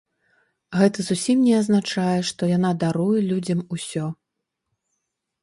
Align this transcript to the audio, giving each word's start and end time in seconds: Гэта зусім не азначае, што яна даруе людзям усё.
Гэта 0.79 1.03
зусім 1.09 1.43
не 1.47 1.53
азначае, 1.57 2.15
што 2.31 2.49
яна 2.57 2.71
даруе 2.85 3.19
людзям 3.29 3.61
усё. 3.79 4.05